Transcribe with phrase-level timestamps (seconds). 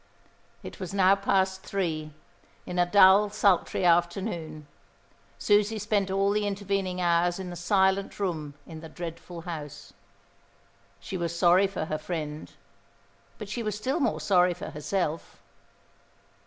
[0.63, 2.11] It was now past three,
[2.65, 4.65] in a dull, sultry afternoon.
[5.37, 9.93] Susie spent all the intervening hours in the silent room in the dreadful house.
[10.99, 12.51] She was sorry for her friend;
[13.37, 15.39] but she was still more sorry for herself.